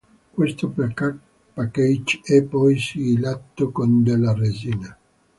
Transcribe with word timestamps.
Questo 0.33 0.67
package 0.69 2.21
è 2.23 2.41
poi 2.41 2.79
sigillato 2.79 3.69
con 3.71 4.01
della 4.01 4.33
resina. 4.33 4.97